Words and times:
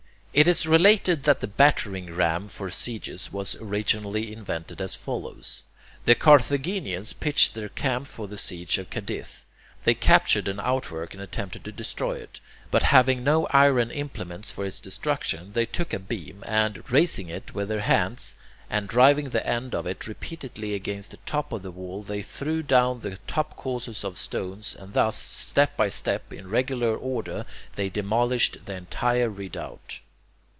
It 0.33 0.47
is 0.47 0.65
related 0.65 1.23
that 1.23 1.41
the 1.41 1.47
battering 1.47 2.15
ram 2.15 2.47
for 2.47 2.69
sieges 2.69 3.33
was 3.33 3.57
originally 3.57 4.31
invented 4.31 4.79
as 4.79 4.95
follows. 4.95 5.63
The 6.05 6.15
Carthaginians 6.15 7.11
pitched 7.11 7.53
their 7.53 7.67
camp 7.67 8.07
for 8.07 8.29
the 8.29 8.37
siege 8.37 8.77
of 8.77 8.89
Cadiz. 8.89 9.45
They 9.83 9.93
captured 9.93 10.47
an 10.47 10.61
outwork 10.61 11.13
and 11.13 11.21
attempted 11.21 11.65
to 11.65 11.73
destroy 11.73 12.13
it. 12.13 12.39
But 12.71 12.83
having 12.93 13.25
no 13.25 13.45
iron 13.47 13.91
implements 13.91 14.53
for 14.53 14.65
its 14.65 14.79
destruction, 14.79 15.51
they 15.51 15.65
took 15.65 15.93
a 15.93 15.99
beam, 15.99 16.45
and, 16.47 16.89
raising 16.89 17.27
it 17.27 17.53
with 17.53 17.67
their 17.67 17.81
hands, 17.81 18.35
and 18.69 18.87
driving 18.87 19.31
the 19.31 19.45
end 19.45 19.75
of 19.75 19.85
it 19.85 20.07
repeatedly 20.07 20.73
against 20.75 21.11
the 21.11 21.17
top 21.25 21.51
of 21.51 21.61
the 21.61 21.71
wall, 21.71 22.03
they 22.03 22.21
threw 22.21 22.63
down 22.63 23.01
the 23.01 23.17
top 23.27 23.57
courses 23.57 24.05
of 24.05 24.17
stones, 24.17 24.77
and 24.79 24.93
thus, 24.93 25.17
step 25.17 25.75
by 25.75 25.89
step 25.89 26.31
in 26.31 26.47
regular 26.49 26.95
order, 26.95 27.45
they 27.75 27.89
demolished 27.89 28.59
the 28.63 28.75
entire 28.77 29.29
redoubt. 29.29 29.99